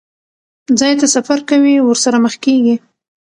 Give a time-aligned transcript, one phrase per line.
[0.79, 2.75] ځای ته سفر کوي، ورسره مخ کېږي.